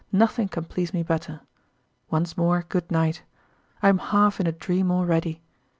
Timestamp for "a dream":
4.47-4.89